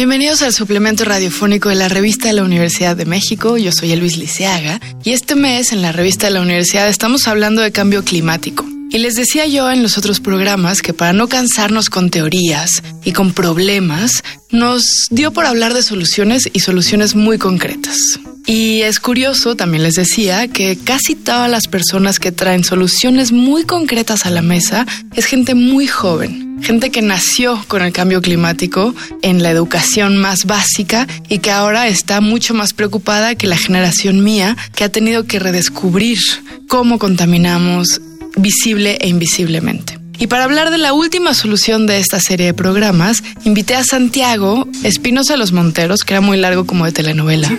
Bienvenidos 0.00 0.40
al 0.40 0.54
suplemento 0.54 1.04
radiofónico 1.04 1.68
de 1.68 1.74
la 1.74 1.90
revista 1.90 2.28
de 2.28 2.32
la 2.32 2.42
Universidad 2.42 2.96
de 2.96 3.04
México. 3.04 3.58
Yo 3.58 3.70
soy 3.70 3.94
Luis 3.96 4.16
Liceaga 4.16 4.80
y 5.04 5.10
este 5.10 5.34
mes 5.34 5.72
en 5.72 5.82
la 5.82 5.92
revista 5.92 6.26
de 6.26 6.32
la 6.32 6.40
Universidad 6.40 6.88
estamos 6.88 7.28
hablando 7.28 7.60
de 7.60 7.70
cambio 7.70 8.02
climático. 8.02 8.64
Y 8.90 8.96
les 8.96 9.14
decía 9.14 9.44
yo 9.44 9.70
en 9.70 9.82
los 9.82 9.98
otros 9.98 10.18
programas 10.18 10.80
que 10.80 10.94
para 10.94 11.12
no 11.12 11.28
cansarnos 11.28 11.90
con 11.90 12.08
teorías 12.08 12.82
y 13.04 13.12
con 13.12 13.34
problemas, 13.34 14.22
nos 14.50 14.84
dio 15.10 15.34
por 15.34 15.44
hablar 15.44 15.74
de 15.74 15.82
soluciones 15.82 16.48
y 16.50 16.60
soluciones 16.60 17.14
muy 17.14 17.36
concretas. 17.36 17.98
Y 18.46 18.82
es 18.82 18.98
curioso, 18.98 19.54
también 19.54 19.82
les 19.82 19.94
decía, 19.94 20.48
que 20.48 20.76
casi 20.76 21.14
todas 21.14 21.50
las 21.50 21.66
personas 21.68 22.18
que 22.18 22.32
traen 22.32 22.64
soluciones 22.64 23.32
muy 23.32 23.64
concretas 23.64 24.26
a 24.26 24.30
la 24.30 24.42
mesa 24.42 24.86
es 25.14 25.26
gente 25.26 25.54
muy 25.54 25.86
joven, 25.86 26.58
gente 26.62 26.90
que 26.90 27.02
nació 27.02 27.62
con 27.68 27.82
el 27.82 27.92
cambio 27.92 28.20
climático 28.22 28.94
en 29.22 29.42
la 29.42 29.50
educación 29.50 30.16
más 30.16 30.46
básica 30.46 31.06
y 31.28 31.38
que 31.38 31.50
ahora 31.50 31.88
está 31.88 32.20
mucho 32.20 32.54
más 32.54 32.72
preocupada 32.72 33.34
que 33.34 33.46
la 33.46 33.56
generación 33.56 34.24
mía, 34.24 34.56
que 34.74 34.84
ha 34.84 34.88
tenido 34.88 35.26
que 35.26 35.38
redescubrir 35.38 36.18
cómo 36.66 36.98
contaminamos 36.98 38.00
visible 38.36 38.96
e 39.00 39.08
invisiblemente. 39.08 39.99
Y 40.20 40.26
para 40.26 40.44
hablar 40.44 40.70
de 40.70 40.76
la 40.76 40.92
última 40.92 41.32
solución 41.32 41.86
de 41.86 41.98
esta 41.98 42.20
serie 42.20 42.44
de 42.44 42.54
programas, 42.54 43.22
invité 43.44 43.74
a 43.74 43.82
Santiago 43.82 44.68
Espinosa 44.82 45.38
los 45.38 45.52
Monteros, 45.52 46.04
que 46.04 46.12
era 46.12 46.20
muy 46.20 46.36
largo 46.36 46.66
como 46.66 46.84
de 46.84 46.92
telenovela, 46.92 47.50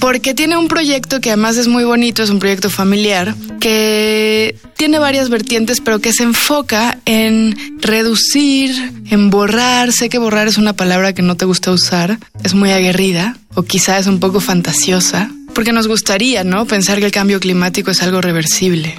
porque 0.00 0.32
tiene 0.32 0.56
un 0.56 0.68
proyecto 0.68 1.20
que 1.20 1.28
además 1.28 1.58
es 1.58 1.68
muy 1.68 1.84
bonito, 1.84 2.22
es 2.22 2.30
un 2.30 2.38
proyecto 2.38 2.70
familiar, 2.70 3.34
que 3.60 4.56
tiene 4.78 4.98
varias 4.98 5.28
vertientes, 5.28 5.82
pero 5.82 5.98
que 5.98 6.14
se 6.14 6.22
enfoca 6.22 7.00
en 7.04 7.54
reducir, 7.82 8.74
en 9.10 9.28
borrar. 9.28 9.92
Sé 9.92 10.08
que 10.08 10.16
borrar 10.16 10.48
es 10.48 10.56
una 10.56 10.72
palabra 10.72 11.12
que 11.12 11.20
no 11.20 11.36
te 11.36 11.44
gusta 11.44 11.70
usar, 11.70 12.18
es 12.42 12.54
muy 12.54 12.70
aguerrida 12.72 13.36
o 13.52 13.62
quizá 13.62 13.98
es 13.98 14.06
un 14.06 14.20
poco 14.20 14.40
fantasiosa, 14.40 15.30
porque 15.54 15.72
nos 15.72 15.86
gustaría, 15.86 16.44
¿no? 16.44 16.64
Pensar 16.64 16.98
que 16.98 17.04
el 17.04 17.12
cambio 17.12 17.40
climático 17.40 17.90
es 17.90 18.02
algo 18.02 18.22
reversible. 18.22 18.94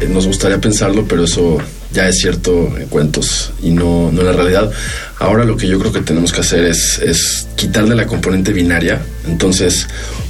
Eh, 0.00 0.08
nos 0.08 0.26
gustaría 0.26 0.60
pensarlo, 0.60 1.06
pero 1.06 1.24
eso 1.24 1.58
ya 1.92 2.08
es 2.08 2.18
cierto 2.18 2.76
en 2.78 2.86
cuentos 2.88 3.52
y 3.62 3.70
no, 3.70 4.10
no 4.12 4.20
en 4.20 4.26
la 4.26 4.32
realidad. 4.32 4.70
Ahora 5.18 5.44
lo 5.44 5.56
que 5.56 5.66
yo 5.66 5.78
creo 5.78 5.92
que 5.92 6.00
tenemos 6.00 6.32
que 6.32 6.40
hacer 6.40 6.64
es, 6.64 6.98
es 6.98 7.48
quitarle 7.56 7.94
la 7.94 8.06
componente 8.06 8.52
binaria. 8.52 9.00
Entonces, 9.26 9.86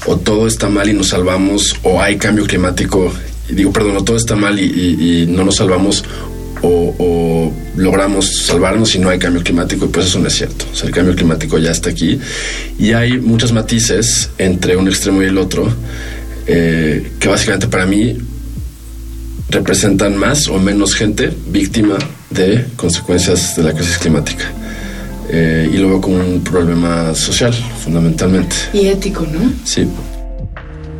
o 0.06 0.16
todo 0.16 0.46
está 0.46 0.68
mal 0.68 0.88
y 0.88 0.94
nos 0.94 1.08
salvamos, 1.08 1.76
o 1.82 2.00
hay 2.00 2.16
cambio 2.16 2.46
climático, 2.46 3.12
digo, 3.48 3.72
perdón, 3.72 3.96
o 3.96 4.04
todo 4.04 4.16
está 4.16 4.36
mal 4.36 4.58
y, 4.58 5.26
no 5.28 5.44
nos 5.44 5.56
salvamos, 5.56 6.04
o, 6.62 7.52
logramos 7.76 8.44
salvarnos 8.44 8.94
y 8.96 8.98
no 8.98 9.08
hay 9.08 9.18
cambio 9.18 9.42
climático, 9.42 9.84
y 9.84 9.88
pues 9.88 10.06
eso 10.06 10.18
no 10.18 10.28
es 10.28 10.34
cierto. 10.34 10.64
O 10.72 10.74
sea, 10.74 10.88
el 10.88 10.94
cambio 10.94 11.14
climático 11.14 11.58
ya 11.58 11.70
está 11.70 11.90
aquí 11.90 12.18
y 12.78 12.92
hay 12.92 13.18
muchos 13.18 13.52
matices 13.52 14.30
entre 14.38 14.76
un 14.76 14.88
extremo 14.88 15.22
y 15.22 15.26
el 15.26 15.38
otro, 15.38 15.72
eh, 16.46 17.12
que 17.20 17.28
básicamente 17.28 17.68
para 17.68 17.86
mí 17.86 18.16
representan 19.50 20.16
más 20.16 20.48
o 20.48 20.58
menos 20.58 20.94
gente 20.94 21.30
víctima 21.48 21.96
de 22.30 22.66
consecuencias 22.76 23.56
de 23.56 23.62
la 23.62 23.72
crisis 23.72 23.98
climática. 23.98 24.44
Eh, 25.30 25.70
y 25.72 25.76
lo 25.76 25.88
veo 25.88 26.00
como 26.00 26.16
un 26.16 26.42
problema 26.42 27.14
social, 27.14 27.52
fundamentalmente. 27.82 28.56
Y 28.72 28.86
ético, 28.86 29.26
¿no? 29.26 29.52
Sí. 29.64 29.86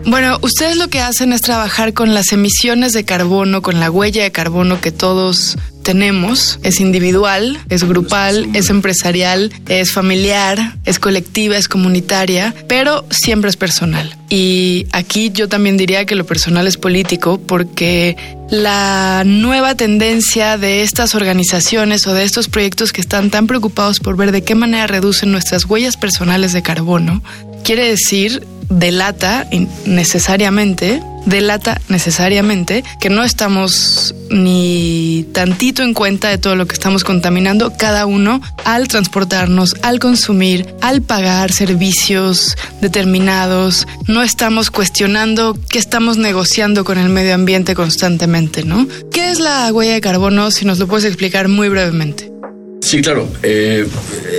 Bueno, 0.09 0.39
ustedes 0.41 0.79
lo 0.79 0.89
que 0.89 1.01
hacen 1.01 1.35
es 1.35 1.43
trabajar 1.43 1.93
con 1.93 2.15
las 2.15 2.33
emisiones 2.33 2.95
de 2.95 3.05
carbono, 3.05 3.61
con 3.61 3.79
la 3.79 3.91
huella 3.91 4.23
de 4.23 4.33
carbono 4.33 4.81
que 4.81 4.91
todos 4.91 5.59
tenemos. 5.83 6.59
Es 6.63 6.81
individual, 6.81 7.59
es 7.69 7.85
grupal, 7.85 8.49
es 8.55 8.71
empresarial, 8.71 9.53
es 9.69 9.93
familiar, 9.93 10.77
es 10.87 10.99
colectiva, 10.99 11.59
es 11.59 11.69
comunitaria, 11.69 12.55
pero 12.69 13.05
siempre 13.11 13.51
es 13.51 13.57
personal. 13.57 14.17
Y 14.31 14.87
aquí 14.93 15.31
yo 15.31 15.47
también 15.49 15.77
diría 15.77 16.07
que 16.07 16.15
lo 16.15 16.25
personal 16.25 16.67
es 16.67 16.79
político 16.79 17.39
porque 17.39 18.17
la 18.51 19.25
nueva 19.27 19.75
tendencia 19.75 20.57
de 20.57 20.83
estas 20.83 21.15
organizaciones 21.15 22.07
o 22.07 22.15
de 22.15 22.25
estos 22.25 22.49
proyectos 22.49 22.93
que 22.93 23.01
están 23.01 23.31
tan 23.31 23.47
preocupados 23.47 24.01
por 24.01 24.17
ver 24.17 24.33
de 24.33 24.43
qué 24.43 24.55
manera 24.55 24.87
reducen 24.87 25.33
nuestras 25.33 25.65
huellas 25.67 25.97
personales 25.97 26.53
de 26.53 26.63
carbono, 26.63 27.23
quiere 27.69 27.87
decir 27.87 28.43
delata 28.71 29.47
necesariamente, 29.85 31.03
delata 31.27 31.79
necesariamente 31.91 32.83
que 32.99 33.11
no 33.11 33.25
estamos 33.25 34.15
ni 34.31 35.27
tantito 35.35 35.83
en 35.83 35.93
cuenta 35.93 36.31
de 36.31 36.39
todo 36.39 36.57
lo 36.57 36.67
que 36.67 36.73
estamos 36.73 37.05
contaminando 37.05 37.75
cada 37.77 38.07
uno 38.07 38.41
al 38.65 38.89
transportarnos, 38.89 39.77
al 39.83 39.99
consumir, 39.99 40.67
al 40.81 41.03
pagar 41.03 41.53
servicios 41.53 42.57
determinados. 42.81 43.87
No 44.07 44.23
estamos 44.23 44.71
cuestionando 44.71 45.55
qué 45.69 45.79
estamos 45.79 46.17
negociando 46.17 46.85
con 46.85 46.97
el 46.97 47.11
medio 47.11 47.35
ambiente 47.35 47.75
constantemente, 47.75 48.65
¿no? 48.65 48.89
¿Qué 49.13 49.31
es 49.31 49.41
la 49.41 49.71
huella 49.75 49.93
de 49.93 50.01
carbono? 50.01 50.51
Si 50.53 50.65
nos 50.65 50.79
lo 50.79 50.87
puedes 50.87 51.05
explicar 51.05 51.49
muy 51.49 51.69
brevemente. 51.69 52.33
Sí, 52.81 53.03
claro. 53.03 53.29
Eh, 53.43 53.87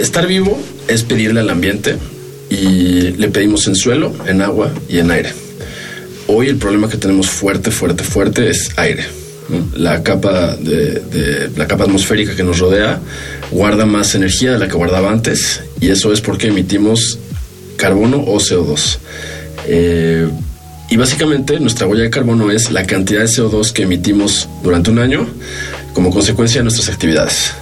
estar 0.02 0.26
vivo 0.26 0.60
es 0.88 1.04
pedirle 1.04 1.42
al 1.42 1.52
ambiente 1.52 2.00
le 2.62 3.28
pedimos 3.30 3.68
en 3.68 3.76
suelo, 3.76 4.14
en 4.26 4.42
agua 4.42 4.72
y 4.88 5.00
en 5.00 5.12
aire. 5.12 5.34
Hoy 6.28 6.48
el 6.48 6.58
problema 6.58 6.90
que 6.90 6.98
tenemos 6.98 7.28
fuerte, 7.28 7.72
fuerte, 7.72 8.04
fuerte 8.04 8.50
es 8.50 8.70
aire. 8.78 9.06
La 9.76 10.04
capa 10.04 10.56
de, 10.56 11.50
la 11.56 11.68
capa 11.68 11.86
atmosférica 11.86 12.36
que 12.36 12.44
nos 12.44 12.60
rodea 12.60 13.00
guarda 13.50 13.86
más 13.86 14.14
energía 14.14 14.52
de 14.52 14.60
la 14.60 14.68
que 14.68 14.76
guardaba 14.76 15.10
antes 15.10 15.62
y 15.82 15.90
eso 15.90 16.14
es 16.14 16.22
porque 16.22 16.48
emitimos 16.48 17.18
carbono 17.78 18.18
o 18.18 18.38
CO2. 18.38 19.00
Eh, 19.66 20.28
y 20.92 20.98
básicamente 20.98 21.60
nuestra 21.60 21.88
huella 21.88 22.04
de 22.04 22.10
carbono 22.10 22.52
es 22.52 22.72
la 22.72 22.86
cantidad 22.86 23.22
de 23.22 23.28
CO2 23.28 23.72
que 23.72 23.84
emitimos 23.84 24.48
durante 24.64 24.92
un 24.92 25.00
año 25.00 25.28
como 25.94 26.12
consecuencia 26.12 26.60
de 26.60 26.64
nuestras 26.64 26.90
actividades. 26.90 27.54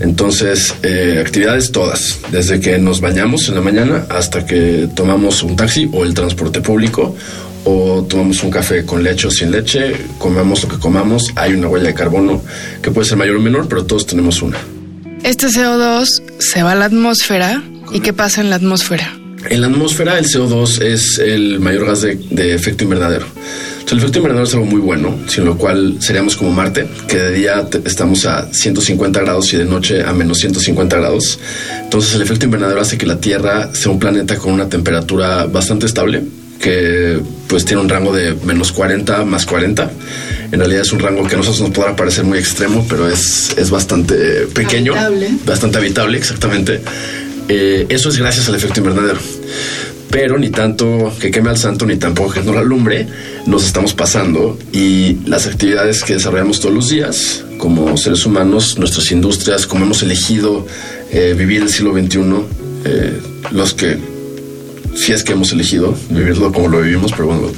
Entonces, 0.00 0.74
eh, 0.82 1.22
actividades 1.24 1.72
todas, 1.72 2.18
desde 2.30 2.60
que 2.60 2.78
nos 2.78 3.00
bañamos 3.00 3.48
en 3.48 3.56
la 3.56 3.60
mañana 3.60 4.06
hasta 4.08 4.46
que 4.46 4.88
tomamos 4.94 5.42
un 5.42 5.56
taxi 5.56 5.88
o 5.92 6.04
el 6.04 6.14
transporte 6.14 6.60
público 6.60 7.16
o 7.64 8.04
tomamos 8.08 8.42
un 8.44 8.50
café 8.50 8.84
con 8.84 9.02
leche 9.02 9.26
o 9.26 9.30
sin 9.30 9.50
leche, 9.50 9.94
comamos 10.18 10.62
lo 10.62 10.68
que 10.68 10.78
comamos, 10.78 11.32
hay 11.34 11.54
una 11.54 11.68
huella 11.68 11.88
de 11.88 11.94
carbono 11.94 12.42
que 12.80 12.90
puede 12.90 13.08
ser 13.08 13.18
mayor 13.18 13.36
o 13.36 13.40
menor, 13.40 13.68
pero 13.68 13.84
todos 13.84 14.06
tenemos 14.06 14.40
una. 14.40 14.58
Este 15.24 15.48
CO2 15.48 16.06
se 16.38 16.62
va 16.62 16.72
a 16.72 16.74
la 16.76 16.84
atmósfera 16.84 17.62
y 17.92 18.00
¿qué 18.00 18.12
pasa 18.12 18.40
en 18.40 18.50
la 18.50 18.56
atmósfera? 18.56 19.17
En 19.50 19.60
la 19.60 19.68
atmósfera 19.68 20.18
el 20.18 20.26
CO2 20.26 20.82
es 20.82 21.18
el 21.18 21.60
mayor 21.60 21.86
gas 21.86 22.02
de 22.02 22.54
efecto 22.54 22.84
invernadero 22.84 23.26
el 23.92 23.98
efecto 23.98 24.18
invernadero 24.18 24.46
es 24.46 24.54
algo 24.54 24.66
muy 24.66 24.80
bueno, 24.80 25.18
sin 25.28 25.44
lo 25.44 25.56
cual 25.56 25.96
seríamos 26.00 26.36
como 26.36 26.52
Marte, 26.52 26.86
que 27.06 27.16
de 27.16 27.32
día 27.32 27.66
estamos 27.84 28.26
a 28.26 28.52
150 28.52 29.20
grados 29.20 29.52
y 29.54 29.56
de 29.56 29.64
noche 29.64 30.02
a 30.02 30.12
menos 30.12 30.38
150 30.38 30.96
grados. 30.96 31.38
Entonces 31.82 32.14
el 32.14 32.22
efecto 32.22 32.44
invernadero 32.44 32.80
hace 32.80 32.98
que 32.98 33.06
la 33.06 33.20
Tierra 33.20 33.70
sea 33.74 33.90
un 33.92 33.98
planeta 33.98 34.36
con 34.36 34.52
una 34.52 34.68
temperatura 34.68 35.46
bastante 35.46 35.86
estable, 35.86 36.22
que 36.60 37.18
pues 37.46 37.64
tiene 37.64 37.80
un 37.80 37.88
rango 37.88 38.12
de 38.12 38.34
menos 38.44 38.72
40 38.72 39.24
más 39.24 39.46
40. 39.46 39.90
En 40.50 40.58
realidad 40.58 40.82
es 40.82 40.92
un 40.92 40.98
rango 40.98 41.26
que 41.26 41.34
a 41.34 41.38
nosotros 41.38 41.60
nos 41.60 41.70
podrá 41.70 41.96
parecer 41.96 42.24
muy 42.24 42.38
extremo, 42.38 42.84
pero 42.88 43.08
es, 43.08 43.54
es 43.56 43.70
bastante 43.70 44.46
pequeño, 44.54 44.94
bastante 45.46 45.78
habitable, 45.78 46.18
exactamente. 46.18 46.80
Eh, 47.48 47.86
eso 47.88 48.08
es 48.10 48.18
gracias 48.18 48.48
al 48.48 48.54
efecto 48.54 48.80
invernadero 48.80 49.18
pero 50.10 50.38
ni 50.38 50.50
tanto 50.50 51.12
que 51.20 51.30
queme 51.30 51.50
al 51.50 51.58
santo 51.58 51.86
ni 51.86 51.96
tampoco 51.96 52.32
que 52.32 52.42
no 52.42 52.52
la 52.52 52.60
alumbre, 52.60 53.06
nos 53.46 53.64
estamos 53.64 53.94
pasando 53.94 54.58
y 54.72 55.18
las 55.26 55.46
actividades 55.46 56.02
que 56.02 56.14
desarrollamos 56.14 56.60
todos 56.60 56.74
los 56.74 56.88
días 56.88 57.44
como 57.58 57.96
seres 57.96 58.24
humanos, 58.24 58.78
nuestras 58.78 59.10
industrias, 59.10 59.66
como 59.66 59.84
hemos 59.84 60.02
elegido 60.02 60.66
eh, 61.10 61.34
vivir 61.36 61.62
el 61.62 61.68
siglo 61.68 61.92
XXI, 61.92 62.20
eh, 62.84 63.20
los 63.50 63.74
que, 63.74 63.98
si 64.94 65.12
es 65.12 65.22
que 65.24 65.32
hemos 65.32 65.52
elegido 65.52 65.94
vivirlo 66.10 66.52
como 66.52 66.68
lo 66.68 66.80
vivimos, 66.80 67.12
pero 67.12 67.26
bueno, 67.26 67.50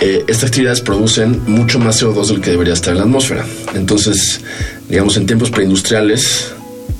eh, 0.00 0.24
estas 0.28 0.44
actividades 0.44 0.80
producen 0.80 1.42
mucho 1.46 1.78
más 1.78 2.02
CO2 2.02 2.26
del 2.28 2.40
que 2.40 2.50
debería 2.50 2.74
estar 2.74 2.92
en 2.92 2.98
la 2.98 3.04
atmósfera. 3.04 3.44
Entonces, 3.74 4.40
digamos, 4.88 5.16
en 5.16 5.26
tiempos 5.26 5.50
preindustriales, 5.50 6.52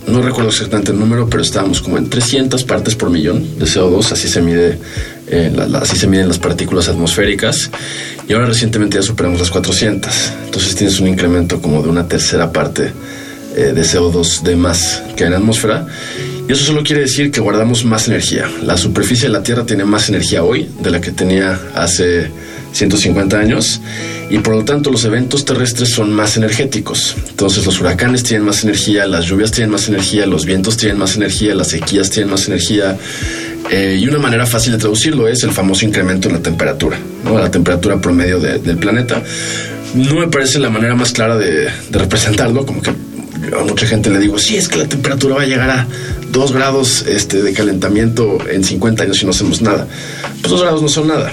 no 0.07 0.23
recuerdo 0.23 0.51
exactamente 0.51 0.93
el 0.93 0.99
número, 0.99 1.29
pero 1.29 1.43
estábamos 1.43 1.81
como 1.81 1.99
en 1.99 2.09
300 2.09 2.65
partes 2.65 2.95
por 2.95 3.11
millón 3.11 3.59
de 3.59 3.67
CO2, 3.67 4.13
así 4.13 4.29
se 4.29 4.41
mide, 4.43 4.79
eh, 5.29 5.53
así 5.81 5.97
se 5.97 6.07
miden 6.07 6.29
las 6.29 6.39
partículas 6.39 6.89
atmosféricas, 6.89 7.71
y 8.29 8.33
ahora 8.33 8.47
recientemente 8.47 8.97
ya 8.97 9.03
superamos 9.03 9.41
las 9.41 9.51
400, 9.51 10.13
entonces 10.47 10.75
tienes 10.75 11.01
un 11.01 11.09
incremento 11.09 11.61
como 11.61 11.83
de 11.83 11.89
una 11.89 12.09
tercera 12.09 12.53
parte 12.53 12.93
eh, 13.55 13.73
de 13.75 13.83
CO2 13.83 14.43
de 14.43 14.57
más 14.57 15.03
que 15.17 15.25
en 15.25 15.33
la 15.33 15.39
atmósfera, 15.39 15.87
y 16.49 16.53
eso 16.53 16.65
solo 16.65 16.83
quiere 16.83 17.03
decir 17.03 17.31
que 17.31 17.41
guardamos 17.41 17.85
más 17.85 18.09
energía. 18.09 18.51
La 18.65 18.77
superficie 18.77 19.29
de 19.29 19.33
la 19.33 19.43
Tierra 19.43 19.65
tiene 19.65 19.85
más 19.85 20.09
energía 20.09 20.43
hoy 20.43 20.69
de 20.81 20.91
la 20.91 21.01
que 21.01 21.13
tenía 21.13 21.61
hace 21.75 22.29
150 22.73 23.39
años 23.39 23.81
y 24.31 24.39
por 24.39 24.55
lo 24.55 24.65
tanto 24.65 24.91
los 24.91 25.05
eventos 25.05 25.45
terrestres 25.45 25.91
son 25.91 26.13
más 26.13 26.37
energéticos. 26.37 27.17
Entonces 27.29 27.67
los 27.67 27.81
huracanes 27.81 28.23
tienen 28.23 28.47
más 28.47 28.63
energía, 28.63 29.07
las 29.07 29.27
lluvias 29.27 29.51
tienen 29.51 29.71
más 29.71 29.89
energía, 29.89 30.27
los 30.27 30.45
vientos 30.45 30.77
tienen 30.77 30.99
más 30.99 31.17
energía, 31.17 31.55
las 31.55 31.69
sequías 31.69 32.11
tienen 32.11 32.31
más 32.31 32.47
energía. 32.47 32.97
Eh, 33.71 33.99
y 34.01 34.09
una 34.09 34.19
manera 34.19 34.47
fácil 34.47 34.73
de 34.73 34.79
traducirlo 34.79 35.29
es 35.29 35.43
el 35.43 35.51
famoso 35.51 35.85
incremento 35.85 36.29
en 36.29 36.35
la 36.35 36.41
temperatura, 36.41 36.99
¿no? 37.25 37.39
la 37.39 37.51
temperatura 37.51 38.01
promedio 38.01 38.39
del 38.39 38.79
planeta. 38.79 39.23
No 39.95 40.15
me 40.15 40.29
parece 40.29 40.61
la 40.61 40.71
manera 40.71 40.95
más 40.95 41.13
clara 41.13 41.37
de, 41.37 41.69
representarlo, 41.91 42.65
como 42.65 42.81
que 42.81 42.91
a 42.91 43.65
mucha 43.67 43.87
gente 43.87 44.11
le 44.11 44.21
digo, 44.21 44.39
sí, 44.39 44.57
es 44.57 44.69
que 44.69 44.79
la 44.79 44.87
temperatura 44.87 45.35
va 45.35 45.43
a 45.43 45.47
llegar 45.47 45.71
a 45.71 45.87
2 46.31 46.53
grados 46.53 47.05
este, 47.09 47.43
de 47.43 47.53
calentamiento 47.53 48.39
en 48.49 48.63
50 48.63 49.03
años 49.03 49.21
y 49.23 49.25
no 49.25 49.33
hacemos 49.33 49.61
nada. 49.61 49.89
Pues 50.41 50.51
2 50.51 50.63
grados 50.63 50.83
no 50.83 50.89
son 50.89 51.09
nada. 51.09 51.33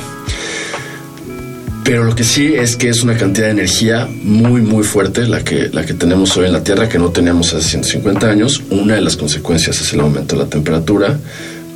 Pero 1.88 2.04
lo 2.04 2.16
que 2.16 2.26
sí 2.26 2.54
es 2.54 2.76
que 2.76 2.90
es 2.90 3.02
una 3.02 3.16
cantidad 3.16 3.46
de 3.46 3.54
energía 3.54 4.10
muy, 4.22 4.60
muy 4.60 4.84
fuerte 4.84 5.26
la 5.26 5.42
que, 5.42 5.70
la 5.70 5.86
que 5.86 5.94
tenemos 5.94 6.36
hoy 6.36 6.48
en 6.48 6.52
la 6.52 6.62
Tierra 6.62 6.90
que 6.90 7.00
no 7.00 7.12
teníamos 7.12 7.54
hace 7.54 7.70
150 7.70 8.30
años. 8.30 8.62
Una 8.70 8.96
de 8.96 9.02
las 9.02 9.16
consecuencias 9.16 9.80
es 9.80 9.94
el 9.94 10.02
aumento 10.02 10.36
de 10.36 10.44
la 10.44 10.50
temperatura, 10.50 11.18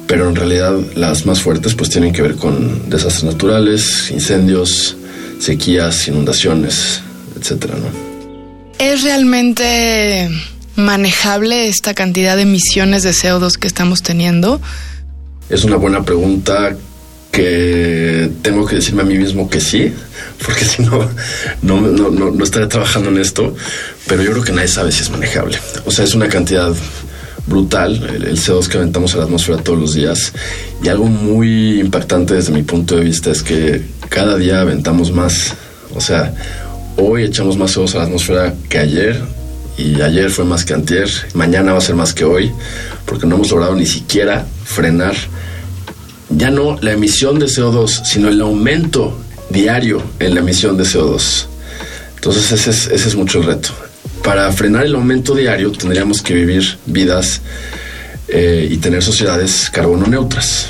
pero 0.08 0.28
en 0.28 0.36
realidad 0.36 0.78
las 0.96 1.26
más 1.26 1.42
fuertes 1.42 1.76
pues 1.76 1.92
tienen 1.92 2.12
que 2.12 2.22
ver 2.22 2.36
con 2.36 2.90
desastres 2.90 3.24
naturales, 3.24 4.12
incendios, 4.12 4.98
sequías, 5.40 6.06
inundaciones, 6.10 7.02
etcétera, 7.40 7.76
¿no? 7.76 7.88
¿Es 8.80 9.04
realmente 9.04 10.30
manejable 10.76 11.70
esta 11.70 11.94
cantidad 11.94 12.36
de 12.36 12.42
emisiones 12.42 13.04
de 13.04 13.12
CO2 13.12 13.54
que 13.54 13.68
estamos 13.68 14.04
teniendo? 14.04 14.60
Es 15.50 15.64
una 15.64 15.78
buena 15.78 16.04
pregunta 16.04 16.76
que 17.32 18.30
tengo 18.42 18.66
que 18.66 18.76
decirme 18.76 19.02
a 19.02 19.06
mí 19.06 19.18
mismo 19.18 19.50
que 19.50 19.62
sí, 19.62 19.92
porque 20.46 20.66
si 20.66 20.84
no, 20.84 21.10
no, 21.62 21.82
no, 21.82 22.32
no, 22.32 22.44
estaría 22.44 22.68
trabajando 22.68 23.10
en 23.10 23.18
esto, 23.18 23.56
pero 24.08 24.22
yo 24.22 24.32
creo 24.32 24.44
que 24.44 24.52
nadie 24.52 24.68
sabe 24.68 24.92
si 24.92 25.02
es 25.02 25.10
manejable. 25.10 25.58
O 25.86 25.92
sea, 25.92 26.06
es 26.06 26.14
una 26.14 26.28
cantidad 26.28 26.74
brutal 27.48 27.96
el, 28.16 28.38
CO2 28.38 28.68
que 28.68 28.78
aventamos 28.78 29.16
a 29.16 29.18
la 29.18 29.24
atmósfera 29.24 29.58
todos 29.58 29.80
los 29.80 29.94
días 29.96 30.32
y 30.84 30.90
algo 30.90 31.06
muy 31.06 31.80
impactante 31.80 32.36
desde 32.36 32.52
mi 32.52 32.62
punto 32.62 32.96
de 32.96 33.04
vista 33.04 33.32
es 33.32 33.42
que 33.42 33.82
cada 34.10 34.38
día 34.38 34.62
aventamos 34.62 35.12
más. 35.12 35.56
O 35.96 36.02
sea, 36.02 36.34
hoy 36.98 37.24
echamos 37.24 37.58
más 37.58 37.76
CO2 37.76 37.96
a 37.96 37.98
la 38.00 38.04
atmósfera 38.04 38.54
que 38.70 38.78
ayer 38.78 39.22
y 39.78 40.02
ayer 40.02 40.30
fue 40.30 40.46
más 40.46 40.66
que 40.66 40.74
antier, 40.74 41.10
mañana 41.34 41.72
va 41.72 41.80
a 41.80 41.82
ser 41.82 41.96
más 41.96 42.14
que 42.14 42.26
hoy, 42.26 42.52
porque 43.06 43.26
no 43.26 43.36
hemos 43.36 43.50
logrado 43.50 43.76
ni 43.76 43.86
siquiera 43.86 44.46
frenar 44.66 45.16
ya 46.36 46.50
no 46.50 46.78
la 46.82 46.94
emisión 46.94 47.40
de 47.40 47.46
CO2, 47.46 48.06
sino 48.06 48.30
el 48.30 48.42
aumento 48.42 49.20
diario 49.50 50.02
en 50.20 50.34
la 50.36 50.40
emisión 50.42 50.78
de 50.78 50.84
CO2. 50.84 51.46
Entonces 52.16 52.52
ese 52.52 52.70
es, 52.70 52.88
ese 52.88 53.08
es 53.10 53.16
mucho 53.16 53.40
el 53.40 53.46
reto. 53.46 53.70
Para 54.24 54.52
frenar 54.52 54.86
el 54.86 54.96
aumento 54.96 55.36
diario 55.36 55.72
tendríamos 55.72 56.22
que 56.22 56.34
vivir 56.34 56.78
vidas 56.86 57.42
eh, 58.28 58.68
y 58.70 58.78
tener 58.78 59.04
sociedades 59.04 59.70
carbono 59.72 60.08
neutras. 60.08 60.68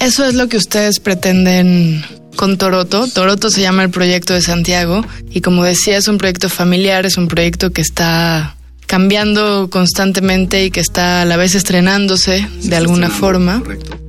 Eso 0.00 0.24
es 0.24 0.34
lo 0.34 0.48
que 0.48 0.56
ustedes 0.56 1.00
pretenden 1.00 2.04
con 2.36 2.58
Toroto. 2.58 3.06
Toroto 3.08 3.50
se 3.50 3.60
llama 3.60 3.82
el 3.82 3.90
proyecto 3.90 4.34
de 4.34 4.42
Santiago 4.42 5.04
y 5.30 5.40
como 5.42 5.64
decía 5.64 5.96
es 5.96 6.08
un 6.08 6.18
proyecto 6.18 6.48
familiar, 6.48 7.06
es 7.06 7.16
un 7.16 7.28
proyecto 7.28 7.70
que 7.70 7.82
está 7.82 8.56
cambiando 8.86 9.68
constantemente 9.70 10.64
y 10.64 10.70
que 10.70 10.80
está 10.80 11.22
a 11.22 11.24
la 11.24 11.36
vez 11.36 11.54
estrenándose 11.54 12.46
de 12.62 12.76
alguna 12.76 13.10
forma. 13.10 13.60
Correcto. 13.60 14.01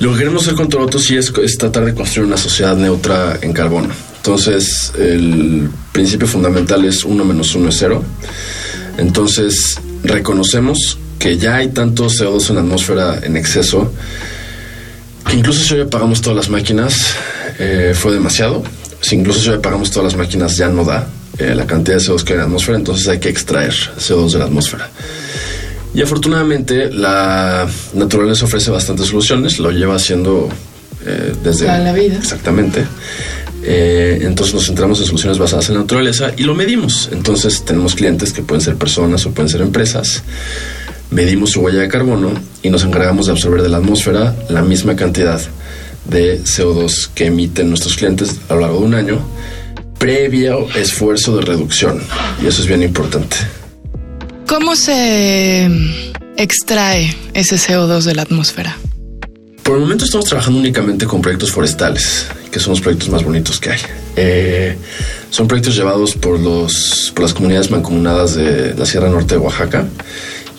Lo 0.00 0.12
que 0.12 0.18
queremos 0.18 0.42
hacer 0.42 0.54
con 0.54 0.68
Toroto 0.70 0.98
sí 0.98 1.16
es, 1.16 1.30
tratar 1.58 1.84
de 1.84 1.94
construir 1.94 2.26
una 2.26 2.38
sociedad 2.38 2.74
neutra 2.74 3.38
en 3.42 3.52
carbono. 3.52 3.90
Entonces, 4.16 4.92
el 4.98 5.68
principio 5.92 6.26
fundamental 6.26 6.84
es 6.86 7.04
1 7.04 7.22
menos 7.22 7.54
1 7.54 7.68
es 7.68 7.76
0. 7.78 8.02
Entonces, 8.96 9.78
reconocemos 10.02 10.98
que 11.18 11.36
ya 11.36 11.56
hay 11.56 11.68
tanto 11.68 12.06
CO2 12.06 12.48
en 12.48 12.54
la 12.54 12.60
atmósfera 12.62 13.20
en 13.22 13.36
exceso 13.36 13.92
que 15.28 15.36
incluso 15.36 15.62
si 15.62 15.74
hoy 15.74 15.82
apagamos 15.82 16.22
todas 16.22 16.36
las 16.36 16.48
máquinas 16.48 17.14
eh, 17.58 17.92
fue 17.94 18.12
demasiado. 18.14 18.62
Si 19.02 19.16
incluso 19.16 19.40
si 19.40 19.50
hoy 19.50 19.56
apagamos 19.56 19.90
todas 19.90 20.14
las 20.14 20.16
máquinas 20.16 20.56
ya 20.56 20.68
no 20.68 20.82
da 20.82 21.08
eh, 21.38 21.54
la 21.54 21.66
cantidad 21.66 21.98
de 21.98 22.02
CO2 22.02 22.24
que 22.24 22.32
hay 22.32 22.36
en 22.36 22.40
la 22.40 22.44
atmósfera, 22.46 22.78
entonces 22.78 23.06
hay 23.06 23.20
que 23.20 23.28
extraer 23.28 23.72
CO2 23.98 24.32
de 24.32 24.38
la 24.38 24.44
atmósfera. 24.46 24.88
Y 25.94 26.02
afortunadamente 26.02 26.92
la 26.92 27.66
naturaleza 27.94 28.44
ofrece 28.44 28.70
bastantes 28.70 29.06
soluciones, 29.06 29.58
lo 29.58 29.70
lleva 29.70 29.96
haciendo 29.96 30.48
eh, 31.04 31.34
desde... 31.42 31.66
la 31.66 31.92
vida. 31.92 32.16
Exactamente. 32.16 32.84
Eh, 33.62 34.20
entonces 34.22 34.54
nos 34.54 34.66
centramos 34.66 35.00
en 35.00 35.06
soluciones 35.06 35.38
basadas 35.38 35.68
en 35.68 35.74
la 35.74 35.80
naturaleza 35.82 36.30
y 36.36 36.44
lo 36.44 36.54
medimos. 36.54 37.08
Entonces 37.12 37.64
tenemos 37.64 37.94
clientes 37.94 38.32
que 38.32 38.42
pueden 38.42 38.62
ser 38.62 38.76
personas 38.76 39.26
o 39.26 39.32
pueden 39.32 39.48
ser 39.48 39.62
empresas. 39.62 40.22
Medimos 41.10 41.50
su 41.50 41.60
huella 41.60 41.80
de 41.80 41.88
carbono 41.88 42.32
y 42.62 42.70
nos 42.70 42.84
encargamos 42.84 43.26
de 43.26 43.32
absorber 43.32 43.62
de 43.62 43.68
la 43.68 43.78
atmósfera 43.78 44.36
la 44.48 44.62
misma 44.62 44.94
cantidad 44.94 45.40
de 46.04 46.40
CO2 46.40 47.10
que 47.14 47.26
emiten 47.26 47.68
nuestros 47.68 47.96
clientes 47.96 48.36
a 48.48 48.54
lo 48.54 48.60
largo 48.60 48.80
de 48.80 48.84
un 48.84 48.94
año, 48.94 49.18
previo 49.98 50.68
esfuerzo 50.74 51.36
de 51.36 51.42
reducción. 51.42 52.00
Y 52.42 52.46
eso 52.46 52.62
es 52.62 52.68
bien 52.68 52.82
importante. 52.82 53.36
¿Cómo 54.50 54.74
se 54.74 55.70
extrae 56.36 57.16
ese 57.34 57.54
CO2 57.54 58.02
de 58.02 58.16
la 58.16 58.22
atmósfera? 58.22 58.76
Por 59.62 59.76
el 59.76 59.82
momento 59.82 60.04
estamos 60.04 60.26
trabajando 60.26 60.58
únicamente 60.58 61.06
con 61.06 61.22
proyectos 61.22 61.52
forestales, 61.52 62.26
que 62.50 62.58
son 62.58 62.70
los 62.70 62.80
proyectos 62.80 63.10
más 63.10 63.22
bonitos 63.22 63.60
que 63.60 63.70
hay. 63.70 63.78
Eh, 64.16 64.76
son 65.30 65.46
proyectos 65.46 65.76
llevados 65.76 66.16
por, 66.16 66.40
los, 66.40 67.12
por 67.14 67.22
las 67.22 67.32
comunidades 67.32 67.70
mancomunadas 67.70 68.34
de 68.34 68.74
la 68.74 68.86
Sierra 68.86 69.08
Norte 69.08 69.36
de 69.36 69.40
Oaxaca 69.40 69.86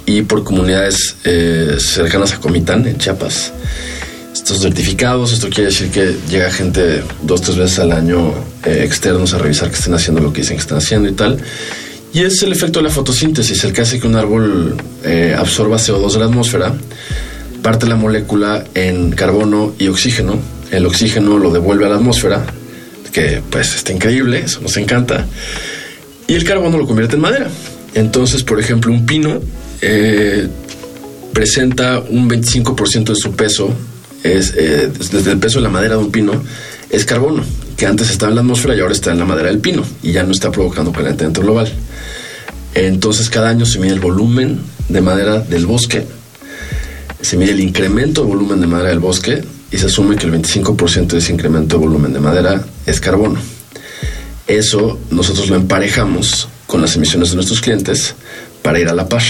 y 0.06 0.22
por 0.22 0.46
comunidades 0.46 1.18
eh, 1.26 1.76
cercanas 1.78 2.32
a 2.32 2.38
Comitán, 2.38 2.88
en 2.88 2.98
Chiapas. 2.98 3.52
Estos 4.32 4.62
certificados, 4.62 5.34
esto 5.34 5.50
quiere 5.50 5.66
decir 5.66 5.92
que 5.92 6.16
llega 6.30 6.50
gente 6.50 7.04
dos, 7.24 7.42
tres 7.42 7.58
veces 7.58 7.80
al 7.80 7.92
año 7.92 8.34
eh, 8.64 8.84
externos 8.86 9.34
a 9.34 9.38
revisar 9.38 9.70
que 9.70 9.76
estén 9.76 9.94
haciendo 9.94 10.22
lo 10.22 10.32
que 10.32 10.44
dicen 10.44 10.56
que 10.56 10.62
están 10.62 10.78
haciendo 10.78 11.10
y 11.10 11.12
tal. 11.12 11.44
Y 12.14 12.24
es 12.24 12.42
el 12.44 12.52
efecto 12.52 12.80
de 12.80 12.84
la 12.84 12.90
fotosíntesis, 12.90 13.64
el 13.64 13.72
que 13.72 13.82
hace 13.82 14.00
que 14.00 14.08
un 14.08 14.16
árbol 14.16 14.76
eh, 15.04 15.34
absorba 15.38 15.78
CO2 15.78 16.12
de 16.14 16.20
la 16.20 16.26
atmósfera, 16.26 16.74
parte 17.62 17.88
la 17.88 17.96
molécula 17.96 18.66
en 18.74 19.12
carbono 19.12 19.74
y 19.80 19.88
oxígeno, 19.88 20.38
el 20.72 20.86
oxígeno 20.86 21.38
lo 21.38 21.52
devuelve 21.52 21.86
a 21.86 21.90
la 21.90 21.96
atmósfera, 21.96 22.46
que 23.14 23.42
pues 23.50 23.76
está 23.76 23.94
increíble, 23.94 24.42
eso 24.46 24.60
nos 24.62 24.76
encanta, 24.78 25.26
y 26.28 26.34
el 26.34 26.44
carbono 26.44 26.78
lo 26.78 26.86
convierte 26.86 27.16
en 27.16 27.22
madera. 27.22 27.50
Entonces, 27.94 28.44
por 28.44 28.60
ejemplo, 28.60 28.92
un 28.92 29.06
pino 29.06 29.42
eh, 29.82 30.48
presenta 31.34 32.00
un 32.00 32.30
25% 32.30 33.06
de 33.06 33.16
su 33.16 33.32
peso, 33.34 33.74
es, 34.24 34.54
eh, 34.58 34.92
desde 35.12 35.32
el 35.32 35.40
peso 35.40 35.60
de 35.60 35.64
la 35.64 35.70
madera 35.70 35.96
de 35.96 36.02
un 36.02 36.12
pino, 36.12 36.44
es 36.92 37.06
carbono, 37.06 37.44
que 37.78 37.86
antes 37.86 38.10
estaba 38.10 38.30
en 38.30 38.36
la 38.36 38.42
atmósfera 38.42 38.76
y 38.76 38.82
ahora 38.82 38.94
está 38.94 39.12
en 39.12 39.20
la 39.20 39.26
madera 39.26 39.50
del 39.50 39.60
pino, 39.60 39.84
y 40.04 40.12
ya 40.12 40.24
no 40.24 40.32
está 40.32 40.52
provocando 40.52 40.92
calentamiento 40.92 41.42
global. 41.42 41.72
Entonces 42.74 43.30
cada 43.30 43.50
año 43.50 43.66
se 43.66 43.80
mide 43.80 43.94
el 43.94 44.00
volumen 44.00 44.60
de 44.90 45.02
madera 45.02 45.40
del 45.40 45.66
bosque, 45.66 46.06
se 47.22 47.38
mide 47.38 47.52
el 47.52 47.60
incremento 47.60 48.22
de 48.22 48.28
volumen 48.28 48.60
de 48.62 48.68
madera 48.68 48.90
del 48.90 49.00
bosque 49.00 49.44
y 49.72 49.78
se 49.78 49.86
asume 49.86 50.16
que 50.16 50.26
el 50.26 50.34
25% 50.34 51.08
de 51.08 51.18
ese 51.20 51.32
incremento 51.32 51.78
de 51.78 51.86
volumen 51.86 52.14
de 52.14 52.20
madera 52.20 52.64
es 52.86 53.00
carbono. 53.00 53.40
Eso 54.48 55.00
nosotros 55.12 55.50
lo 55.50 55.56
emparejamos 55.56 56.50
con 56.68 56.82
las 56.82 56.96
emisiones 56.96 57.30
de 57.30 57.36
nuestros 57.36 57.62
clientes 57.62 58.16
para 58.62 58.80
ir 58.80 58.90
a 58.90 58.94
la 58.94 59.08
par. 59.08 59.24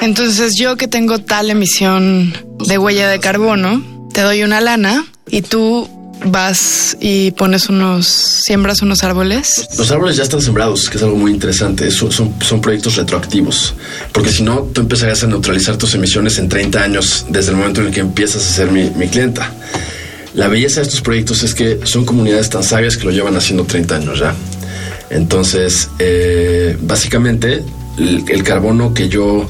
Entonces 0.00 0.52
yo 0.58 0.76
que 0.76 0.86
tengo 0.86 1.18
tal 1.18 1.50
emisión 1.50 2.34
de 2.66 2.78
huella 2.78 3.08
de 3.08 3.18
carbono, 3.18 4.08
te 4.12 4.20
doy 4.20 4.42
una 4.42 4.60
lana 4.60 5.06
y 5.28 5.42
tú 5.42 5.88
vas 6.24 6.96
y 7.00 7.30
pones 7.32 7.68
unos, 7.68 8.06
siembras 8.06 8.82
unos 8.82 9.02
árboles. 9.02 9.68
Los 9.76 9.90
árboles 9.90 10.16
ya 10.16 10.22
están 10.22 10.40
sembrados, 10.40 10.88
que 10.88 10.96
es 10.96 11.02
algo 11.02 11.16
muy 11.16 11.32
interesante. 11.32 11.90
Son, 11.90 12.10
son, 12.12 12.60
proyectos 12.60 12.96
retroactivos, 12.96 13.74
porque 14.12 14.30
si 14.30 14.42
no, 14.42 14.60
tú 14.72 14.80
empezarías 14.80 15.22
a 15.22 15.26
neutralizar 15.26 15.76
tus 15.76 15.94
emisiones 15.94 16.38
en 16.38 16.48
30 16.48 16.82
años 16.82 17.26
desde 17.28 17.50
el 17.50 17.56
momento 17.56 17.80
en 17.80 17.88
el 17.88 17.92
que 17.92 18.00
empiezas 18.00 18.44
a 18.48 18.52
ser 18.52 18.70
mi, 18.70 18.90
mi 18.90 19.08
clienta. 19.08 19.52
La 20.34 20.48
belleza 20.48 20.80
de 20.80 20.86
estos 20.86 21.00
proyectos 21.00 21.42
es 21.42 21.54
que 21.54 21.80
son 21.84 22.04
comunidades 22.04 22.50
tan 22.50 22.62
sabias 22.62 22.96
que 22.96 23.04
lo 23.04 23.10
llevan 23.10 23.36
haciendo 23.36 23.64
30 23.64 23.96
años 23.96 24.18
ya. 24.18 24.34
Entonces, 25.08 25.88
eh, 25.98 26.76
básicamente, 26.80 27.62
el, 27.98 28.24
el, 28.28 28.42
carbono 28.42 28.92
que 28.92 29.08
yo 29.08 29.48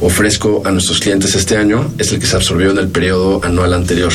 ofrezco 0.00 0.62
a 0.64 0.70
nuestros 0.70 1.00
clientes 1.00 1.34
este 1.34 1.56
año 1.56 1.92
es 1.98 2.12
el 2.12 2.18
que 2.18 2.26
se 2.26 2.36
absorbió 2.36 2.70
en 2.70 2.78
el 2.78 2.88
periodo 2.88 3.40
anual 3.44 3.74
anterior. 3.74 4.12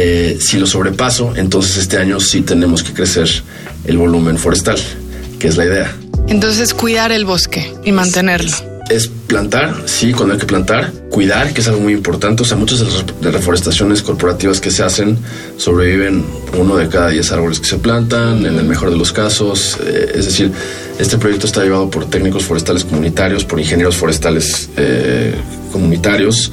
Eh, 0.00 0.38
si 0.40 0.58
lo 0.58 0.66
sobrepaso, 0.66 1.34
entonces 1.34 1.76
este 1.76 1.98
año 1.98 2.20
sí 2.20 2.42
tenemos 2.42 2.84
que 2.84 2.92
crecer 2.92 3.28
el 3.84 3.98
volumen 3.98 4.38
forestal, 4.38 4.78
que 5.40 5.48
es 5.48 5.56
la 5.56 5.64
idea. 5.64 5.96
Entonces 6.28 6.72
cuidar 6.72 7.10
el 7.10 7.24
bosque 7.24 7.72
y 7.84 7.90
mantenerlo. 7.90 8.52
Es, 8.90 9.08
plantar, 9.08 9.82
sí, 9.86 10.12
cuando 10.12 10.34
hay 10.34 10.40
que 10.40 10.46
plantar, 10.46 10.92
cuidar, 11.10 11.52
que 11.52 11.62
es 11.62 11.68
algo 11.68 11.80
muy 11.80 11.94
importante. 11.94 12.42
O 12.42 12.46
sea, 12.46 12.56
muchas 12.56 12.78
de 12.78 12.86
las 13.22 13.34
reforestaciones 13.34 14.02
corporativas 14.02 14.60
que 14.60 14.70
se 14.70 14.84
hacen 14.84 15.18
sobreviven 15.56 16.24
uno 16.56 16.76
de 16.76 16.88
cada 16.88 17.08
diez 17.08 17.32
árboles 17.32 17.58
que 17.58 17.66
se 17.66 17.78
plantan, 17.78 18.46
en 18.46 18.56
el 18.56 18.64
mejor 18.66 18.90
de 18.90 18.96
los 18.96 19.12
casos. 19.12 19.78
Eh, 19.84 20.12
es 20.14 20.26
decir, 20.26 20.52
este 21.00 21.18
proyecto 21.18 21.46
está 21.46 21.64
llevado 21.64 21.90
por 21.90 22.08
técnicos 22.08 22.44
forestales 22.44 22.84
comunitarios, 22.84 23.44
por 23.44 23.58
ingenieros 23.58 23.96
forestales 23.96 24.70
eh, 24.76 25.34
comunitarios. 25.72 26.52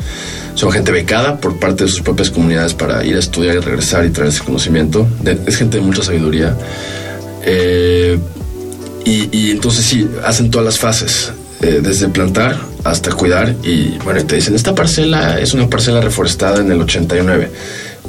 Son 0.56 0.72
gente 0.72 0.92
becada 0.92 1.38
por 1.38 1.60
parte 1.60 1.84
de 1.84 1.90
sus 1.90 2.02
propias 2.02 2.30
comunidades 2.30 2.74
para 2.74 3.06
ir 3.06 3.16
a 3.16 3.20
estudiar 3.20 3.56
y 3.58 3.60
regresar 3.60 4.06
y 4.06 4.10
traer 4.10 4.30
ese 4.30 4.44
conocimiento. 4.44 5.08
es 5.46 5.58
gente 5.58 5.78
de 5.78 5.84
mucha 5.84 6.02
sabiduría. 6.02 6.56
Eh, 7.44 8.18
y, 9.04 9.30
y, 9.38 9.52
entonces 9.52 9.86
sí, 9.86 10.10
hacen 10.24 10.50
todas 10.50 10.66
las 10.66 10.80
fases. 10.80 11.32
Eh, 11.62 11.80
desde 11.82 12.10
plantar 12.10 12.60
hasta 12.84 13.12
cuidar 13.12 13.56
y 13.64 13.98
bueno, 14.04 14.24
te 14.26 14.36
dicen, 14.36 14.56
esta 14.56 14.76
parcela 14.76 15.40
es 15.40 15.54
una 15.54 15.70
parcela 15.70 16.02
reforestada 16.02 16.60
en 16.60 16.70
el 16.72 16.82
89 16.82 17.50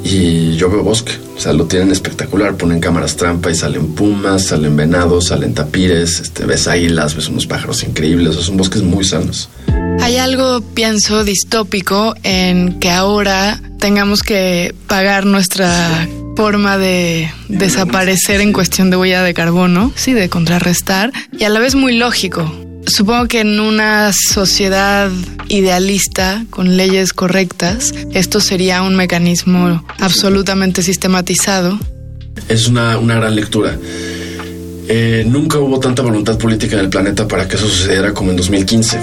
y 0.03 0.55
yo 0.57 0.69
veo 0.69 0.83
bosque, 0.83 1.13
o 1.35 1.39
sea, 1.39 1.53
lo 1.53 1.65
tienen 1.65 1.91
espectacular, 1.91 2.55
ponen 2.55 2.79
cámaras 2.79 3.15
trampa 3.15 3.49
y 3.49 3.55
salen 3.55 3.93
pumas, 3.95 4.45
salen 4.45 4.75
venados, 4.75 5.27
salen 5.27 5.53
tapires, 5.53 6.19
este, 6.19 6.45
ves 6.45 6.67
águilas, 6.67 7.15
ves 7.15 7.29
unos 7.29 7.47
pájaros 7.47 7.83
increíbles, 7.83 8.35
son 8.35 8.57
bosques 8.57 8.83
muy 8.83 9.03
sanos. 9.03 9.49
Hay 10.01 10.17
algo, 10.17 10.61
pienso, 10.61 11.23
distópico 11.23 12.15
en 12.23 12.79
que 12.79 12.91
ahora 12.91 13.59
tengamos 13.79 14.21
que 14.21 14.75
pagar 14.87 15.25
nuestra 15.25 16.07
forma 16.35 16.77
de 16.77 17.31
desaparecer 17.47 18.41
en 18.41 18.53
cuestión 18.53 18.91
de 18.91 18.97
huella 18.97 19.23
de 19.23 19.33
carbono, 19.33 19.91
sí, 19.95 20.13
de 20.13 20.29
contrarrestar, 20.29 21.11
y 21.31 21.45
a 21.45 21.49
la 21.49 21.59
vez 21.59 21.73
muy 21.73 21.97
lógico, 21.97 22.53
Supongo 22.87 23.27
que 23.27 23.41
en 23.41 23.59
una 23.59 24.11
sociedad 24.13 25.11
idealista, 25.49 26.45
con 26.49 26.77
leyes 26.77 27.11
correctas, 27.11 27.93
esto 28.13 28.39
sería 28.39 28.81
un 28.81 28.95
mecanismo 28.95 29.85
absolutamente 29.99 30.81
sistematizado. 30.81 31.77
Es 32.47 32.67
una, 32.69 32.97
gran 32.97 33.35
lectura. 33.35 33.77
Eh, 34.87 35.25
nunca 35.27 35.59
hubo 35.59 35.81
tanta 35.81 36.01
voluntad 36.01 36.37
política 36.37 36.75
en 36.77 36.85
el 36.85 36.89
planeta 36.89 37.27
para 37.27 37.45
que 37.45 37.57
eso 37.57 37.67
sucediera 37.67 38.13
como 38.13 38.31
en 38.31 38.37
2015. 38.37 38.99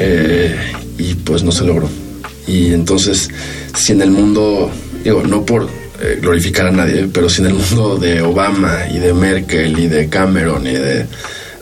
Eh, 0.00 0.56
y 0.98 1.14
pues 1.14 1.44
no 1.44 1.52
se 1.52 1.64
logró. 1.64 1.88
Y 2.48 2.74
entonces, 2.74 3.30
si 3.72 3.92
en 3.92 4.02
el 4.02 4.10
mundo, 4.10 4.68
digo, 5.04 5.22
no 5.22 5.46
por 5.46 5.68
eh, 6.00 6.18
glorificar 6.20 6.66
a 6.66 6.72
nadie, 6.72 7.08
pero 7.12 7.28
si 7.28 7.40
en 7.40 7.48
el 7.48 7.54
mundo 7.54 7.98
de 7.98 8.20
Obama 8.20 8.88
y 8.92 8.98
de 8.98 9.14
Merkel 9.14 9.78
y 9.78 9.86
de 9.86 10.08
Cameron 10.08 10.66
y 10.66 10.72
de 10.72 11.06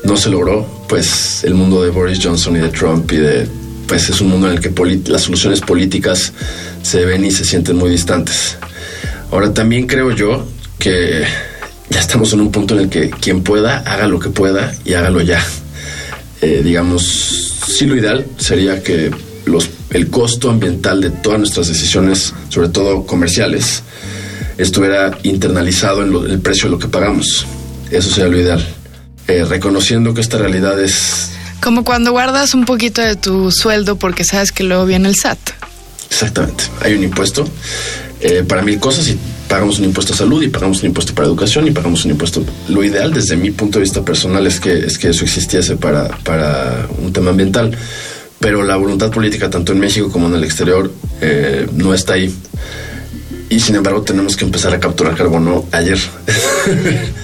no 0.05 0.17
se 0.17 0.31
logró, 0.31 0.80
pues 0.91 1.45
el 1.45 1.55
mundo 1.55 1.85
de 1.85 1.91
Boris 1.91 2.19
Johnson 2.21 2.57
y 2.57 2.59
de 2.59 2.69
Trump 2.69 3.11
y 3.13 3.17
de 3.19 3.47
pues 3.87 4.11
es 4.11 4.21
un 4.21 4.29
mundo 4.29 4.49
en 4.51 4.55
el 4.55 4.61
que 4.61 4.73
las 5.09 5.23
soluciones 5.23 5.61
políticas 5.61 6.33
se 6.83 7.05
ven 7.05 7.25
y 7.25 7.31
se 7.31 7.45
sienten 7.45 7.77
muy 7.77 7.91
distantes. 7.91 8.57
Ahora 9.31 9.55
también 9.55 9.87
creo 9.87 10.11
yo 10.11 10.45
que 10.79 11.25
ya 11.91 12.01
estamos 12.01 12.33
en 12.33 12.41
un 12.41 12.51
punto 12.51 12.75
en 12.75 12.81
el 12.81 12.89
que 12.89 13.09
quien 13.09 13.43
pueda 13.43 13.79
haga 13.79 14.09
lo 14.09 14.19
que 14.19 14.31
pueda 14.31 14.75
y 14.85 14.95
hágalo 14.95 15.21
ya. 15.21 15.41
Eh, 16.43 16.61
digamos, 16.65 17.55
sí 17.69 17.87
lo 17.87 17.97
ideal 17.97 18.27
sería 18.39 18.83
que 18.83 19.13
el 19.91 20.11
costo 20.11 20.51
ambiental 20.51 21.01
de 21.01 21.11
todas 21.11 21.39
nuestras 21.39 21.69
decisiones, 21.69 22.35
sobre 22.49 22.69
todo 22.69 23.07
comerciales, 23.07 23.85
estuviera 24.59 25.17
internalizado 25.23 26.03
en 26.03 26.31
el 26.33 26.41
precio 26.41 26.65
de 26.65 26.71
lo 26.73 26.79
que 26.79 26.89
pagamos. 26.89 27.47
Eso 27.91 28.11
sería 28.11 28.29
lo 28.29 28.41
ideal. 28.41 28.80
Eh, 29.31 29.45
reconociendo 29.45 30.13
que 30.13 30.21
esta 30.21 30.39
realidad 30.39 30.83
es... 30.83 31.31
Como 31.63 31.85
cuando 31.85 32.11
guardas 32.11 32.53
un 32.53 32.65
poquito 32.65 33.01
de 33.01 33.15
tu 33.15 33.53
sueldo 33.53 33.95
porque 33.95 34.25
sabes 34.25 34.51
que 34.51 34.65
luego 34.65 34.87
viene 34.87 35.09
el 35.09 35.15
SAT. 35.15 35.39
Exactamente. 36.11 36.65
Hay 36.83 36.95
un 36.95 37.05
impuesto 37.05 37.47
eh, 38.21 38.43
para 38.47 38.63
mil 38.63 38.81
cosas 38.81 39.07
y 39.07 39.17
pagamos 39.47 39.79
un 39.79 39.85
impuesto 39.85 40.15
a 40.15 40.17
salud 40.17 40.43
y 40.43 40.49
pagamos 40.49 40.83
un 40.83 40.89
impuesto 40.89 41.15
para 41.15 41.29
educación 41.29 41.69
y 41.69 41.71
pagamos 41.71 42.05
un 42.05 42.11
impuesto. 42.11 42.45
Lo 42.71 42.83
ideal 42.83 43.15
desde 43.15 43.37
mi 43.37 43.53
punto 43.53 43.79
de 43.79 43.85
vista 43.85 44.05
personal 44.05 44.45
es 44.49 44.59
que, 44.59 44.73
es 44.73 44.99
que 44.99 45.11
eso 45.11 45.23
existiese 45.25 45.77
para, 45.77 46.09
para 46.25 46.89
un 46.99 47.13
tema 47.13 47.31
ambiental, 47.31 47.71
pero 48.41 48.65
la 48.65 48.75
voluntad 48.75 49.13
política 49.13 49.49
tanto 49.49 49.73
en 49.73 49.79
México 49.79 50.11
como 50.11 50.27
en 50.27 50.35
el 50.35 50.43
exterior 50.43 50.93
eh, 51.21 51.69
no 51.73 51.95
está 51.95 52.15
ahí. 52.15 52.35
Y 53.49 53.61
sin 53.61 53.77
embargo 53.77 54.03
tenemos 54.03 54.37
que 54.37 54.45
empezar 54.45 54.75
a 54.75 54.81
capturar 54.81 55.15
carbono 55.15 55.67
ayer. 55.71 56.01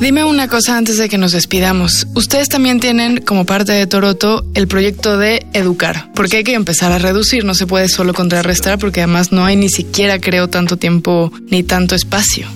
Dime 0.00 0.22
una 0.24 0.46
cosa 0.46 0.78
antes 0.78 0.96
de 0.96 1.08
que 1.08 1.18
nos 1.18 1.32
despidamos. 1.32 2.06
Ustedes 2.14 2.48
también 2.48 2.78
tienen 2.78 3.20
como 3.20 3.44
parte 3.44 3.72
de 3.72 3.84
Toroto 3.88 4.46
el 4.54 4.68
proyecto 4.68 5.18
de 5.18 5.44
educar, 5.54 6.12
porque 6.14 6.36
hay 6.36 6.44
que 6.44 6.54
empezar 6.54 6.92
a 6.92 6.98
reducir, 6.98 7.44
no 7.44 7.52
se 7.52 7.66
puede 7.66 7.88
solo 7.88 8.14
contrarrestar 8.14 8.78
porque 8.78 9.00
además 9.00 9.32
no 9.32 9.44
hay 9.44 9.56
ni 9.56 9.68
siquiera 9.68 10.20
creo 10.20 10.46
tanto 10.46 10.76
tiempo 10.76 11.32
ni 11.50 11.64
tanto 11.64 11.96
espacio. 11.96 12.46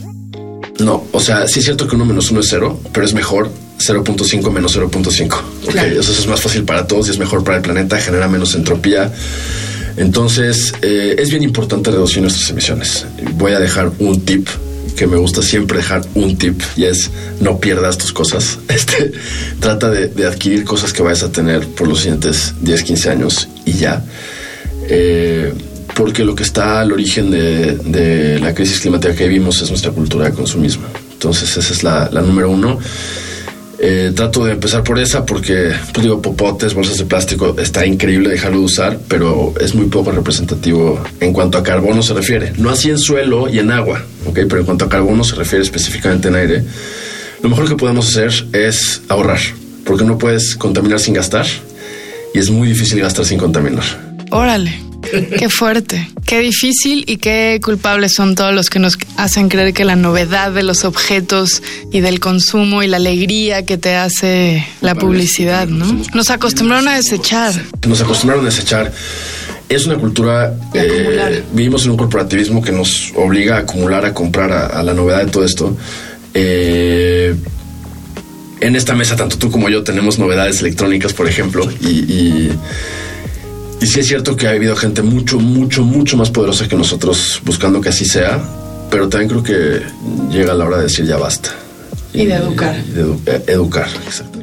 No, 0.78 1.04
o 1.11 1.18
sea, 1.18 1.49
sí 1.49 1.58
es 1.58 1.64
cierto 1.64 1.88
que 1.88 1.96
uno 1.96 2.04
menos 2.04 2.30
uno 2.30 2.40
es 2.40 2.46
cero, 2.49 2.80
pero 2.92 3.04
es 3.04 3.12
mejor 3.12 3.50
0.5 3.80 4.50
menos 4.52 4.78
0.5. 4.78 5.40
Okay, 5.68 5.99
eso 5.99 6.12
es 6.12 6.26
más 6.28 6.40
fácil 6.40 6.62
para 6.62 6.87
todos 6.87 7.08
y 7.08 7.11
es 7.11 7.18
mejor 7.18 7.42
para 7.42 7.56
el 7.56 7.62
planeta, 7.62 7.99
genera 7.99 8.28
menos 8.28 8.54
entropía. 8.54 9.12
Entonces, 9.96 10.75
eh, 10.80 11.16
es 11.18 11.30
bien 11.30 11.42
importante 11.42 11.90
reducir 11.90 12.22
nuestras 12.22 12.49
emisiones. 12.50 13.04
Voy 13.34 13.52
a 13.52 13.58
dejar 13.58 13.90
un 13.99 14.20
tip 14.20 14.49
que 14.96 15.06
me 15.06 15.16
gusta 15.16 15.42
siempre 15.42 15.78
dejar 15.78 16.02
un 16.14 16.37
tip 16.37 16.61
y 16.76 16.84
es 16.84 17.11
no 17.40 17.58
pierdas 17.58 17.99
tus 17.99 18.12
cosas. 18.12 18.58
Este, 18.68 19.12
trata 19.61 19.90
de, 19.90 20.26
adquirir 20.26 20.64
cosas 20.64 20.92
que 20.92 21.02
vayas 21.02 21.22
a 21.22 21.30
tener 21.30 21.66
por 21.68 21.87
los 21.87 22.00
siguientes 22.00 22.54
10, 22.61 22.82
15 22.82 23.11
años 23.11 23.49
y 23.64 23.72
ya. 23.72 24.04
Eh, 24.88 25.52
porque 25.94 26.25
lo 26.25 26.34
que 26.34 26.42
está 26.42 26.80
al 26.80 26.92
origen 26.92 27.30
de, 27.30 28.38
la 28.40 28.54
crisis 28.54 28.80
climática 28.80 29.14
que 29.14 29.28
vivimos 29.28 29.61
es 29.62 29.68
nuestra 29.70 29.92
cultura 29.92 30.26
de 30.26 30.32
consumismo. 30.32 30.84
Entonces 31.12 31.56
esa 31.56 31.72
es 31.72 31.82
la, 31.82 32.08
la 32.11 32.22
número 32.22 32.50
uno. 32.50 32.78
Eh, 33.85 34.12
trato 34.15 34.45
de 34.45 34.53
empezar 34.53 34.85
por 34.85 35.01
esa 35.01 35.27
porque, 35.27 35.73
pues 35.93 36.05
digo, 36.05 36.23
popotes, 36.23 36.73
bolsas 36.73 36.99
de 36.99 37.05
plástico, 37.05 37.57
está 37.59 37.85
increíble 37.85 38.29
dejarlo 38.29 38.59
de 38.59 38.65
usar, 38.65 39.01
pero 39.09 39.53
es 39.61 39.75
muy 39.75 39.87
poco 39.87 40.12
representativo 40.12 41.03
en 41.19 41.33
cuanto 41.33 41.59
a 41.59 41.65
carbono 41.65 42.01
se 42.01 42.15
refiere. 42.15 42.53
No 42.59 42.71
así 42.71 42.91
en 42.91 42.99
suelo 42.99 43.49
y 43.49 43.59
en 43.59 43.73
agua, 43.73 44.05
¿ok? 44.25 44.35
Pero 44.35 44.59
en 44.61 44.67
cuanto 44.67 44.85
a 44.85 44.89
carbono 44.89 45.25
se 45.25 45.35
refiere 45.35 45.65
específicamente 45.65 46.29
en 46.29 46.37
aire. 46.37 46.65
Lo 47.43 47.49
mejor 47.49 47.69
que 47.69 47.75
podemos 47.75 48.07
hacer 48.07 48.33
es 48.53 49.03
ahorrar, 49.09 49.41
porque 49.85 50.05
no 50.05 50.17
puedes 50.17 50.55
contaminar 50.55 51.01
sin 51.01 51.15
gastar 51.15 51.47
y 52.33 52.39
es 52.39 52.51
muy 52.51 52.69
difícil 52.69 53.01
gastar 53.01 53.25
sin 53.25 53.39
contaminar. 53.39 53.83
Órale. 54.31 54.91
Qué 55.02 55.49
fuerte, 55.49 56.09
qué 56.26 56.40
difícil 56.40 57.04
y 57.06 57.16
qué 57.16 57.61
culpables 57.62 58.14
son 58.14 58.35
todos 58.35 58.54
los 58.54 58.71
que 58.71 58.78
nos 58.78 58.97
hacen 59.16 59.49
creer 59.49 59.75
que 59.75 59.85
la 59.85 59.97
novedad 59.97 60.52
de 60.52 60.62
los 60.62 60.85
objetos 60.85 61.62
y 61.90 62.00
del 62.00 62.21
consumo 62.21 62.82
y 62.82 62.87
la 62.87 62.99
alegría 62.99 63.64
que 63.64 63.78
te 63.78 63.97
hace 63.97 64.66
la 64.80 64.94
publicidad, 64.94 65.66
¿no? 65.66 65.87
Nos 66.14 66.30
acostumbraron 66.30 66.88
a 66.88 66.97
desechar. 66.97 67.52
Nos 67.87 68.00
acostumbraron 68.00 68.44
a 68.44 68.49
desechar. 68.49 68.92
Es 69.68 69.87
una 69.87 69.97
cultura, 69.97 70.54
eh, 70.75 71.42
vivimos 71.52 71.85
en 71.85 71.92
un 71.92 71.97
corporativismo 71.97 72.62
que 72.62 72.73
nos 72.73 73.12
obliga 73.16 73.56
a 73.56 73.61
acumular, 73.61 74.04
a 74.04 74.14
comprar 74.14 74.52
a, 74.52 74.82
la 74.82 74.94
novedad 74.94 75.25
de 75.25 75.30
todo 75.30 75.44
esto. 75.44 75.76
Eh, 76.35 77.35
en 78.61 78.76
esta 78.76 78.94
mesa, 78.94 79.16
tanto 79.16 79.38
tú 79.38 79.50
como 79.50 79.68
yo 79.68 79.82
tenemos 79.82 80.18
novedades 80.18 80.61
electrónicas, 80.61 81.12
por 81.12 81.26
ejemplo, 81.26 81.68
y 81.80 81.88
y 81.88 82.52
sí 83.87 84.01
es 84.01 84.07
cierto 84.07 84.37
que 84.37 84.47
ha 84.47 84.51
habido 84.51 84.77
gente 84.77 85.03
mucho, 85.03 85.39
mucho, 85.39 85.83
mucho 85.83 86.17
más 86.17 86.31
poderosa 86.31 86.69
que 86.69 86.77
nosotros 86.77 87.41
buscando 87.45 87.81
que 87.81 87.89
así 87.89 88.05
sea, 88.05 88.43
pero 88.91 89.09
también 89.09 89.29
creo 89.29 89.43
que 89.43 89.83
llega 90.31 90.55
la 90.55 90.65
hora 90.65 90.79
de 90.79 90.85
decir 90.85 91.07
ya 91.07 91.17
basta. 91.17 91.51
Y, 92.12 92.27
de 92.27 92.35
educar. 92.35 92.85
de 92.85 93.03
eh, 93.27 93.43
educar, 93.49 93.89
exacto. 94.05 94.43